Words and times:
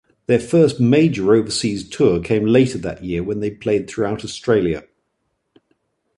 Their 0.25 0.39
first 0.39 0.79
major 0.79 1.31
overseas 1.35 1.87
tour 1.87 2.21
came 2.23 2.45
later 2.47 2.79
that 2.79 3.03
year 3.03 3.21
when 3.21 3.39
they 3.39 3.51
played 3.51 3.87
throughout 3.87 4.23
Australia. 4.25 4.85